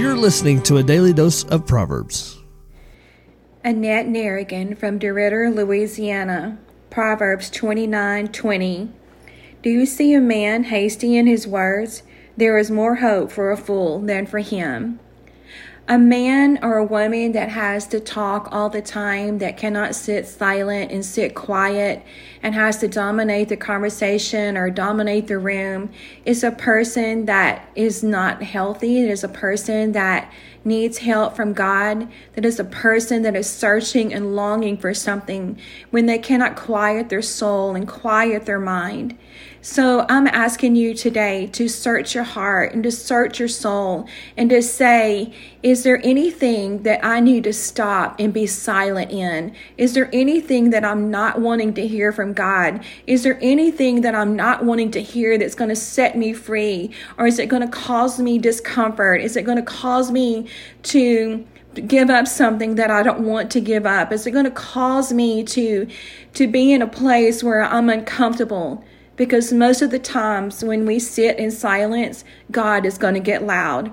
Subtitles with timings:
[0.00, 2.38] You're listening to a daily dose of Proverbs.
[3.62, 6.56] Annette Narigon from DeRidder, Louisiana.
[6.88, 8.88] Proverbs 29:20.
[9.60, 12.02] Do you see a man hasty in his words?
[12.34, 15.00] There is more hope for a fool than for him.
[15.88, 20.26] A man or a woman that has to talk all the time, that cannot sit
[20.28, 22.04] silent and sit quiet
[22.44, 25.90] and has to dominate the conversation or dominate the room,
[26.24, 29.02] is a person that is not healthy.
[29.02, 30.32] It is a person that
[30.64, 35.58] needs help from God, that is a person that is searching and longing for something
[35.90, 39.18] when they cannot quiet their soul and quiet their mind.
[39.62, 44.48] So I'm asking you today to search your heart and to search your soul and
[44.48, 49.54] to say, is there anything that I need to stop and be silent in?
[49.76, 52.82] Is there anything that I'm not wanting to hear from God?
[53.06, 56.90] Is there anything that I'm not wanting to hear that's going to set me free?
[57.18, 59.20] Or is it going to cause me discomfort?
[59.20, 60.48] Is it going to cause me
[60.84, 61.46] to
[61.86, 64.10] give up something that I don't want to give up?
[64.10, 65.86] Is it going to cause me to
[66.32, 68.82] to be in a place where I'm uncomfortable?
[69.20, 73.44] Because most of the times when we sit in silence, God is going to get
[73.44, 73.92] loud.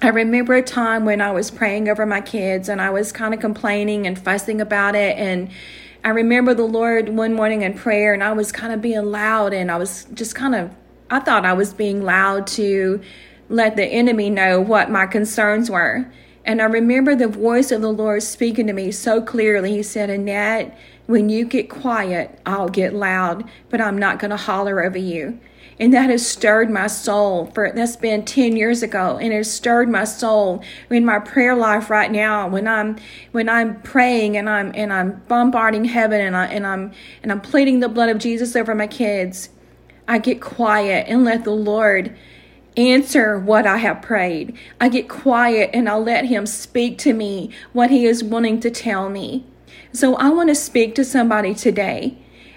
[0.00, 3.34] I remember a time when I was praying over my kids and I was kind
[3.34, 5.18] of complaining and fussing about it.
[5.18, 5.50] And
[6.02, 9.52] I remember the Lord one morning in prayer and I was kind of being loud
[9.52, 10.74] and I was just kind of,
[11.10, 13.02] I thought I was being loud to
[13.50, 16.10] let the enemy know what my concerns were.
[16.44, 19.72] And I remember the voice of the Lord speaking to me so clearly.
[19.72, 24.36] He said, Annette, when you get quiet, I'll get loud, but I'm not going to
[24.36, 25.38] holler over you.
[25.80, 29.50] And that has stirred my soul for that's been 10 years ago and it has
[29.50, 32.98] stirred my soul in my prayer life right now when I'm
[33.32, 37.40] when I'm praying and I'm and I'm bombarding heaven and I and I'm and I'm
[37.40, 39.48] pleading the blood of Jesus over my kids.
[40.06, 42.14] I get quiet and let the Lord
[42.76, 44.56] answer what I have prayed.
[44.80, 48.70] I get quiet and I'll let him speak to me what he is wanting to
[48.70, 49.44] tell me.
[49.92, 52.16] So I want to speak to somebody today.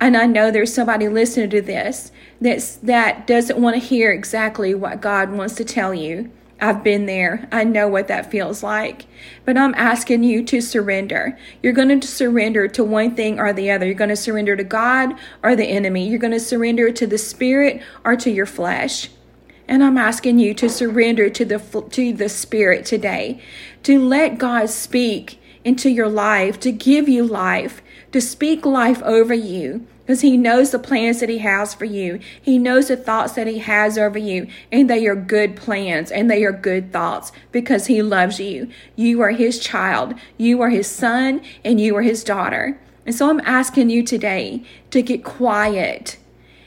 [0.00, 4.74] And I know there's somebody listening to this that's, that doesn't want to hear exactly
[4.74, 6.30] what God wants to tell you.
[6.60, 7.48] I've been there.
[7.50, 9.06] I know what that feels like.
[9.44, 11.38] But I'm asking you to surrender.
[11.62, 13.86] You're going to surrender to one thing or the other.
[13.86, 16.08] You're going to surrender to God or the enemy.
[16.08, 19.08] You're going to surrender to the spirit or to your flesh.
[19.66, 21.58] And I'm asking you to surrender to the
[21.90, 23.40] to the spirit today.
[23.84, 27.82] To let God speak into your life, to give you life,
[28.12, 29.86] to speak life over you.
[30.04, 32.20] Because he knows the plans that he has for you.
[32.42, 34.48] He knows the thoughts that he has over you.
[34.70, 38.68] And they are good plans and they are good thoughts because he loves you.
[38.96, 40.12] You are his child.
[40.36, 42.78] You are his son and you are his daughter.
[43.06, 46.18] And so I'm asking you today to get quiet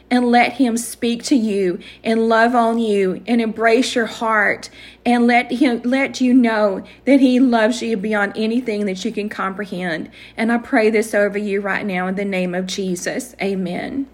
[0.10, 4.70] and let him speak to you and love on you and embrace your heart
[5.06, 9.30] and let him let you know that he loves you beyond anything that you can
[9.30, 10.10] comprehend.
[10.36, 13.36] And I pray this over you right now in the name of Jesus.
[13.42, 14.08] Amen.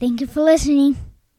[0.00, 1.07] Thank you for listening.